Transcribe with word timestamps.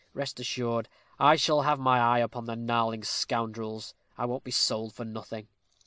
Rest 0.15 0.39
assured 0.39 0.89
I 1.19 1.35
shall 1.35 1.61
have 1.61 1.79
my 1.79 1.99
eye 1.99 2.21
upon 2.21 2.45
the 2.45 2.55
gnarling 2.55 3.03
scoundrels. 3.05 3.93
I 4.17 4.25
won't 4.25 4.43
be 4.43 4.49
sold 4.49 4.95
for 4.95 5.05
nothing." 5.05 5.47